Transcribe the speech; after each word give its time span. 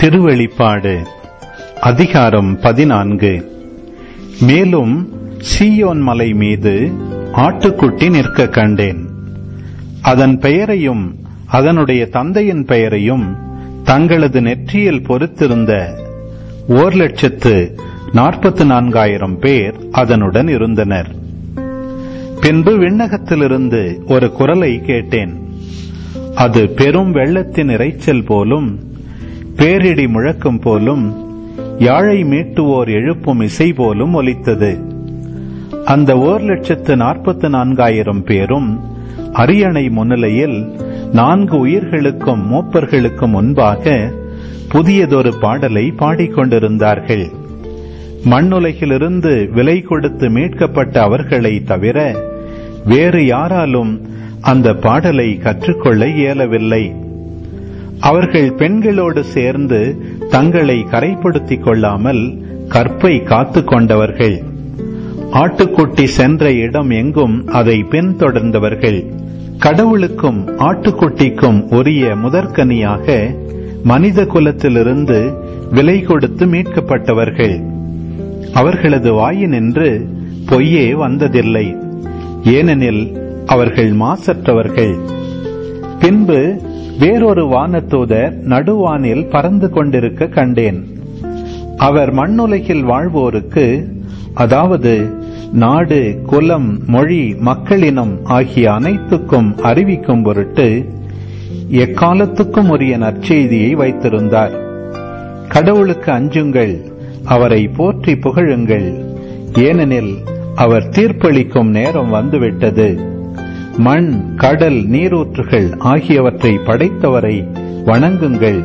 திருவெளிப்பாடு 0.00 1.06
அதிகாரம் 1.80 2.60
பதினான்கு. 2.60 3.52
மேலும் 4.40 5.12
சீயோன் 5.38 6.00
மலை 6.00 6.32
மீது 6.32 6.92
ஆட்டுக்குட்டி 7.32 8.10
நிற்க 8.10 8.48
கண்டேன். 8.48 9.08
அதன் 10.02 10.38
பெயரையும் 10.38 11.14
அதனுடைய 11.46 12.06
தந்தையின் 12.06 12.64
பெயரையும் 12.64 13.36
தங்களது 13.84 14.42
நெற்றியில் 14.42 15.02
பொறுத்திருந்த 15.02 15.98
ஓர் 16.68 16.92
லட்சத்து 16.92 17.78
நாற்பத்து 18.12 18.64
நான்காயிரம் 18.64 19.38
பேர் 19.38 19.74
அதனுடன் 19.90 20.48
இருந்தனர். 20.48 21.14
பின்பு 22.40 22.78
விண்ணகத்திலிருந்து 22.78 24.10
ஒரு 24.10 24.32
குரலை 24.32 24.80
கேட்டேன். 24.80 25.48
அது 26.34 26.68
பெரும் 26.68 27.12
வெள்ளத்தின் 27.12 27.68
இரைச்சல் 27.68 28.24
போலும் 28.24 28.88
பேரிடி 29.60 30.08
முழக்கம் 30.08 30.58
போலும் 30.58 31.16
யாழை 31.78 32.24
மீட்டுவோர் 32.24 32.88
எழுப்பும் 32.88 33.40
இசை 33.40 33.72
போலும் 33.72 34.14
ஒலித்தது. 34.14 34.78
அந்த 35.84 36.18
ஓர் 36.18 36.40
லட்சத்து 36.40 36.96
நாற்பத்து 36.96 37.48
நான்காயிரம் 37.48 38.24
பேரும் 38.24 38.80
அரியணை 39.32 39.88
முன்னிலையில் 39.88 40.72
நான்கு 41.12 41.58
உயிர்களுக்கும் 41.58 42.52
மூப்பர்களுக்கும் 42.52 43.28
முன்பாக 43.28 44.12
புதியதொரு 44.68 45.32
பாடலை 45.40 45.92
பாடிக்கொண்டிருந்தார்கள் 45.96 47.30
மண்ணுலகிலிருந்து 48.24 49.50
விலை 49.50 49.82
கொடுத்து 49.82 50.30
மீட்கப்பட்ட 50.30 51.02
அவர்களை 51.02 51.62
தவிர 51.62 52.16
வேறு 52.84 53.26
யாராலும் 53.26 54.00
அந்த 54.40 54.74
பாடலை 54.74 55.38
கற்றுக்கொள்ள 55.38 56.06
இயலவில்லை. 56.06 56.99
அவர்கள் 58.00 58.52
பெண்களோடு 58.52 59.24
சேர்ந்து 59.24 59.96
தங்களை 60.30 60.86
கரைப்படுத்திக் 60.90 61.60
கொள்ளாமல் 61.60 62.38
கற்பை 62.68 63.22
காத்து 63.22 63.64
கொண்டவர்கள். 63.64 64.42
ஆட்டுக்குட்டி 65.32 66.04
சென்ற 66.04 66.52
இடம் 66.52 66.90
எங்கும் 66.90 67.46
அதை 67.46 67.84
பின்தொடர்ந்தவர்கள் 67.90 69.04
கடவுளுக்கும் 69.58 70.58
ஆட்டுக்குட்டிக்கும் 70.58 71.74
உரிய 71.74 72.16
முதற்கனியாக 72.16 73.34
மனித 73.82 74.22
குலத்திலிருந்து 74.22 75.34
விலை 75.70 76.02
கொடுத்து 76.02 76.46
மீட்கப்பட்டவர்கள். 76.46 77.62
அவர்களது 78.52 79.12
வாயினின்று 79.12 80.06
பொய்யே 80.46 80.92
வந்ததில்லை. 80.92 81.76
ஏனெனில் 82.44 83.18
அவர்கள் 83.46 83.92
மாசற்றவர்கள். 83.92 84.98
பின்பு 85.98 86.68
வேறொரு 87.00 87.44
வானத்தூதர் 87.46 88.32
நடுவானில் 88.44 89.30
பறந்து 89.30 89.70
கொண்டிருக்க 89.70 90.26
கண்டேன். 90.26 90.80
அவர் 91.76 92.12
மண்ணுலகில் 92.12 92.82
வாழ்வோருக்கு 92.82 93.88
அதாவது 94.34 95.10
நாடு 95.52 96.18
குலம் 96.26 96.80
மொழி 96.86 97.34
மக்களினம் 97.34 98.24
ஆகிய 98.24 98.72
அனைத்துக்கும் 98.72 99.58
அறிவிக்கும் 99.58 100.22
பொருட்டு 100.22 100.90
எக்காலத்துக்கும் 101.70 102.68
உரிய 102.68 102.98
நற்செய்தியை 102.98 103.72
வைத்திருந்தார். 103.72 104.54
கடவுளுக்கு 105.48 106.12
அஞ்சுங்கள் 106.12 106.74
அவரை 107.24 107.68
போற்றி 107.68 108.16
புகழுங்கள் 108.16 108.88
ஏனெனில் 109.52 110.14
அவர் 110.54 110.88
தீர்ப்பளிக்கும் 110.88 111.70
நேரம் 111.70 112.08
வந்துவிட்டது. 112.08 113.09
மண் 113.80 114.34
கடல் 114.36 114.88
நீரூற்றுகள் 114.88 115.78
ஆகியவற்றை 115.78 116.58
படைத்தவரை 116.66 117.36
வணங்குங்கள் 117.84 118.64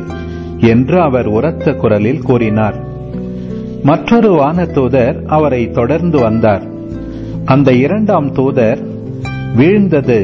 என்று 0.60 1.00
அவர் 1.00 1.26
உரத்த 1.26 1.72
குரலில் 1.72 2.22
கூறினார். 2.22 2.74
மற்றொரு 3.82 4.30
வானதூதர் 4.32 5.24
அவரை 5.26 5.70
தொடர்ந்து 5.70 6.18
வந்தார். 6.18 6.62
அந்த 7.44 7.72
இரண்டாம் 7.72 8.32
தூதர் 8.32 8.86
வீழ்ந்தது 9.56 10.20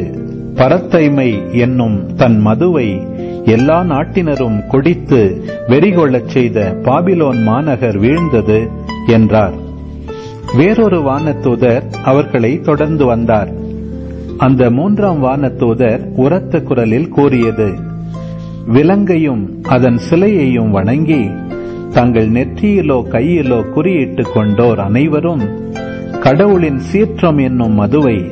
பரத்தைமை 0.54 1.52
என்னும் 1.52 2.14
தன் 2.14 2.38
மதுவை 2.38 3.06
எல்லா 3.44 3.80
நாட்டினரும் 3.82 4.66
குடித்து 4.66 5.44
வெறிகொள்ளச் 5.68 6.28
செய்த 6.28 6.76
பாபிலோன் 6.82 7.42
மாநகர் 7.42 8.00
வீழ்ந்தது 8.00 8.70
என்றார். 9.06 9.54
வேறொரு 10.56 11.00
வானதூதர் 11.00 11.82
அவர்களை 12.04 12.60
தொடர்ந்து 12.60 13.04
வந்தார். 13.04 13.60
அந்த 14.42 14.70
மூன்றாம் 14.70 15.24
வானத்தூதர் 15.24 16.00
உரத்த 16.16 16.62
குரலில் 16.62 17.08
கூறியது 17.08 17.74
விலங்கையும் 18.72 19.62
அதன் 19.62 19.98
சிலையையும் 20.10 20.70
வணங்கி 20.70 21.30
தங்கள் 21.92 22.30
நெற்றியிலோ 22.30 23.02
கையிலோ 23.10 23.64
குறியிட்டுக் 23.76 24.32
கொண்டோர் 24.34 24.78
அனைவரும் 24.78 25.42
கடவுளின் 26.20 26.78
சீற்றம் 26.78 27.38
என்னும் 27.38 27.72
மதுவை 27.72 28.30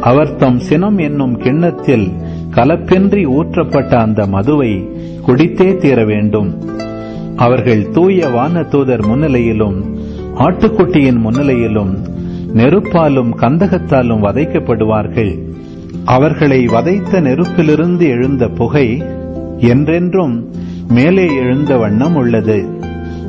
அவர் 0.00 0.36
தம் 0.36 0.58
சினம் 0.58 0.98
என்னும் 0.98 1.36
கிண்ணத்தில் 1.36 2.12
கலப்பின்றி 2.50 3.26
ஊற்றப்பட்ட 3.26 3.94
அந்த 3.94 4.26
மதுவை 4.26 4.88
குடித்தே 5.26 5.76
தீர 5.76 6.04
வேண்டும். 6.04 6.62
அவர்கள் 7.36 7.90
தூய 7.90 8.28
வான 8.28 8.62
தூதர் 8.62 9.06
முன்னிலையிலும் 9.06 9.96
ஆட்டுக்குட்டியின் 10.38 11.18
முன்னிலையிலும் 11.18 11.98
நெருப்பாலும் 12.54 13.30
கந்தகத்தாலும் 13.36 14.22
வதைக்கப்படுவார்கள். 14.22 15.38
அவர்களை 16.04 16.66
வதைத்த 16.66 17.20
நெருப்பிலிருந்து 17.20 18.00
எழுந்த 18.00 18.48
புகை 18.48 19.02
என்றென்றும் 19.58 20.50
மேலே 20.88 21.34
எழுந்த 21.34 21.76
வண்ணம் 21.76 22.14
உள்ளது. 22.14 22.64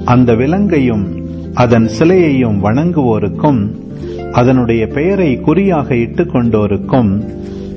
அந்த 0.06 0.34
விலங்கையும் 0.34 1.06
அதன் 1.53 1.90
சிலையையும் 2.00 2.63
வணங்குவோருக்கும் 2.63 3.68
அதனுடைய 4.31 4.88
பெயரை 4.88 5.40
குறியாக 5.40 5.96
இட்டுக் 5.96 6.35
கொண்டோருக்கும் 6.35 7.24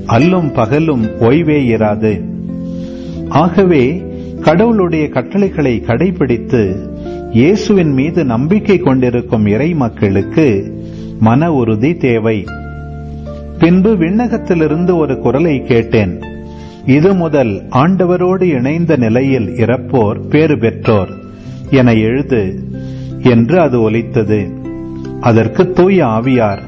அல்லும் 0.05 0.53
பகலும் 0.53 1.19
ஓய்வே 1.19 1.63
இராது. 1.63 2.21
ஆகவே 3.29 4.03
கடவுளுடைய 4.41 5.09
கட்டளைகளை 5.09 5.83
கடைபிடித்து 5.85 6.91
இயேசுவின் 7.31 7.91
மீது 7.91 8.25
நம்பிக்கை 8.25 8.79
கொண்டிருக்கும் 8.79 9.45
இறை 9.45 9.73
மக்களுக்கு 9.73 10.77
மன 11.23 11.53
உறுதி 11.53 11.95
தேவை. 11.95 12.45
பின்பு 13.59 13.95
விண்ணகத்திலிருந்து 13.95 14.95
ஒரு 14.95 15.19
குரலை 15.19 15.63
கேட்டேன். 15.63 16.21
இது 16.85 17.13
முதல் 17.13 17.63
ஆண்டவரோடு 17.69 18.41
இணைந்த 18.41 18.95
நிலையில் 18.95 19.47
இறப்போர் 19.47 20.19
பேறு 20.29 20.57
பெற்றோர் 20.57 21.09
என 21.69 21.93
எழுது 21.93 22.67
என்று 23.23 23.59
அது 23.59 23.81
ஒலித்தது. 23.81 24.51
அதற்கு 25.21 25.71
தூய 25.71 26.05
ஆவியார் 26.05 26.61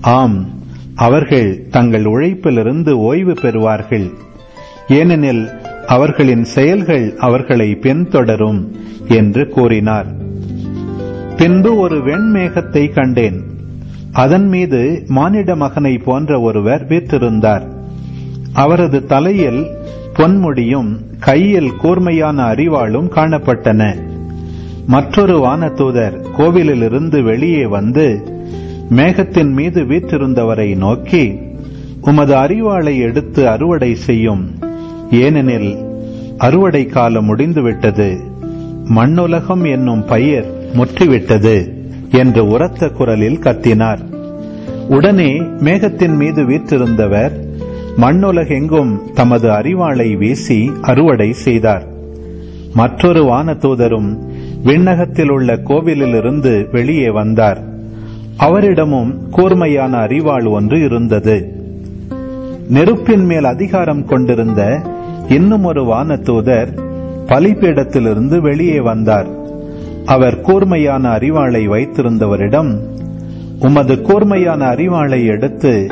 ஆம் 0.00 0.48
அவர்கள் 0.94 1.66
தங்கள் 1.70 2.04
உழைப்பிலிருந்து 2.04 2.90
ஓய்வு 2.90 3.32
பெறுவார்கள். 3.32 4.10
ஏனெனில் 4.88 5.48
அவர்களின் 5.86 6.44
செயல்கள் 6.44 7.16
அவர்களை 7.16 7.78
பின்தொடரும் 7.82 8.62
என்று 9.08 9.48
கூறினார். 9.48 10.06
பின்பு 11.36 11.76
ஒரு 11.76 11.98
வெண்மேகத்தை 11.98 12.92
கண்டேன். 12.92 13.47
அதன் 14.12 14.48
மீது 14.48 15.04
மானிட 15.06 15.56
மகனை 15.56 15.98
போன்ற 15.98 16.40
ஒருவர் 16.40 16.88
வீற்றிருந்தார். 16.88 17.68
அவரது 18.52 19.06
தலையில் 19.06 19.66
பொன்முடியும் 20.14 20.96
கையில் 21.20 21.76
கூர்மையான 21.76 22.52
அறிவாளும் 22.52 23.10
காணப்பட்டன. 23.10 23.94
மற்றொரு 24.86 25.38
வானதூதர் 25.38 26.24
கோவிலிலிருந்து 26.38 27.22
வெளியே 27.22 27.66
வந்து 27.66 28.22
மேகத்தின் 28.90 29.52
மீது 29.52 29.82
வீற்றிருந்தவரை 29.82 30.76
நோக்கி 30.76 31.38
உமது 32.00 32.34
அறிவாளை 32.34 32.98
எடுத்து 32.98 33.48
அறுவடை 33.48 33.94
செய்யும். 33.94 34.58
ஏனெனில் 35.10 35.76
அறுவடை 36.38 36.86
காலம் 36.86 37.24
முடிந்துவிட்டது. 37.24 38.20
மண்ணுலகம் 38.96 39.70
என்னும் 39.70 40.04
பயிர் 40.04 40.70
முற்றிவிட்டது. 40.72 41.77
என்று 42.10 42.46
உரத்த 42.46 42.88
குரலில் 42.88 43.38
கத்தினார். 43.38 43.98
உடனே 44.88 45.40
மேகத்தின் 45.40 46.16
மீது 46.16 46.42
வீற்றிருந்தவர் 46.42 47.32
மண்ணுலகெங்கும் 48.00 49.12
தமது 49.12 49.50
அறிவாளை 49.50 50.16
வீசி 50.16 50.72
அறுவடை 50.80 51.32
செய்தார். 51.32 51.86
மற்றொரு 52.74 53.24
வானதூதரும் 53.24 54.16
விண்ணகத்தில் 54.64 55.30
உள்ள 55.30 55.56
கோவிலிலிருந்து 55.56 56.70
வெளியே 56.70 57.10
வந்தார். 57.10 57.58
அவரிடமும் 58.38 59.28
கூர்மையான 59.30 59.96
அறிவாள் 59.96 60.46
ஒன்று 60.46 60.84
இருந்தது. 60.84 61.52
நெருப்பின் 62.68 63.24
மேல் 63.24 63.44
அதிகாரம் 63.44 64.04
கொண்டிருந்த 64.04 64.80
இன்னும் 65.28 65.64
ஒரு 65.64 65.84
வானதூதர் 65.84 66.68
பலிபீடத்திலிருந்து 67.26 68.40
வெளியே 68.40 68.80
வந்தார். 68.80 69.26
அவர் 70.08 70.40
கூர்மையான 70.40 71.08
அறிவாளை 71.08 71.62
வைத்திருந்தவரிடம் 71.68 72.70
உமது 73.58 74.02
கூர்மையான 74.02 74.66
அறிவாளை 74.72 75.26
எடுத்து 75.26 75.86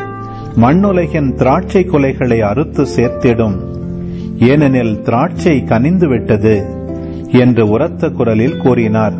மண்ணுலகின் 0.56 1.34
திராட்சை 1.34 1.82
கொலைகளை 1.84 2.38
அறுத்து 2.40 2.86
சேர்த்திடும். 2.96 3.56
ஏனெனில் 4.38 5.02
திராட்சை 5.02 5.64
கனிந்து 5.64 6.08
விட்டது 6.08 6.54
என்று 7.32 7.68
உரத்த 7.68 8.08
குரலில் 8.08 8.56
கூறினார். 8.56 9.12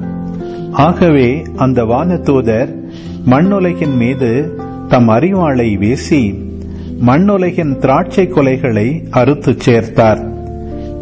ஆகவே 0.73 1.43
அந்த 1.57 1.85
வானதூதர் 1.85 2.71
மண்ணுலகின் 3.27 3.97
மீது 3.97 4.31
தம் 4.89 5.09
அறிவாளை 5.09 5.79
வீசி 5.79 6.23
மண்ணுலகின் 7.07 7.77
திராட்சை 7.79 8.29
கொலைகளை 8.29 8.89
அறுத்து 9.11 9.57
சேர்த்தார். 9.65 10.23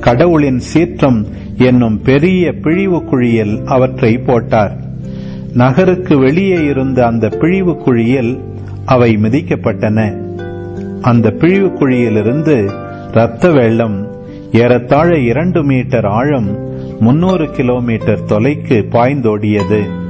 கடவுளின் 0.01 0.59
சீற்றம் 0.59 1.27
என்னும் 1.57 2.03
பெரிய 2.03 2.53
பிழிவு 2.53 3.05
குழியில் 3.05 3.61
அவற்றை 3.65 4.19
போட்டார். 4.19 4.77
நகருக்கு 5.53 6.19
வெளியே 6.19 6.65
இருந்த 6.65 7.07
அந்த 7.07 7.29
பிழிவு 7.29 7.77
குழியில் 7.77 8.39
அவை 8.85 9.17
மிதிக்கப்பட்டன. 9.17 10.17
அந்த 11.01 11.31
பிழிவு 11.31 11.73
குழியிலிருந்து 11.73 12.71
இரத்த 13.11 13.51
வெள்ளம் 13.51 14.07
ஏறத்தாழ 14.53 15.19
இரண்டு 15.19 15.65
மீட்டர் 15.65 16.05
ஆழம் 16.05 16.59
முன்னூறு 17.01 17.51
கிலோமீட்டர் 17.51 18.25
தொலைக்கு 18.25 18.87
பாய்ந்தோடியது. 18.91 20.03